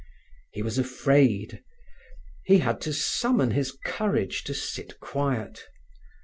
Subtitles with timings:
[0.51, 1.61] He was afraid;
[2.43, 5.63] he had to summon his courage to sit quiet.